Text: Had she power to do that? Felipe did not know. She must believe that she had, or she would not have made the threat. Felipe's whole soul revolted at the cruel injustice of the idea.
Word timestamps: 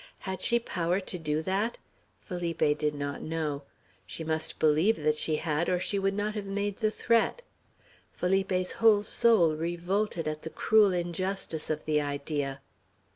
Had 0.21 0.41
she 0.41 0.57
power 0.57 0.99
to 0.99 1.19
do 1.19 1.43
that? 1.43 1.77
Felipe 2.21 2.79
did 2.79 2.95
not 2.95 3.21
know. 3.21 3.61
She 4.07 4.23
must 4.23 4.57
believe 4.57 5.03
that 5.03 5.15
she 5.15 5.35
had, 5.35 5.69
or 5.69 5.79
she 5.79 5.99
would 5.99 6.15
not 6.15 6.33
have 6.33 6.47
made 6.47 6.77
the 6.77 6.89
threat. 6.89 7.43
Felipe's 8.11 8.71
whole 8.71 9.03
soul 9.03 9.53
revolted 9.55 10.27
at 10.27 10.41
the 10.41 10.49
cruel 10.49 10.91
injustice 10.91 11.69
of 11.69 11.85
the 11.85 12.01
idea. 12.01 12.61